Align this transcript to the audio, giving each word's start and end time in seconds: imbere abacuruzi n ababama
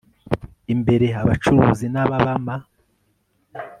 imbere 0.73 1.07
abacuruzi 1.21 1.85
n 1.93 1.97
ababama 2.03 2.55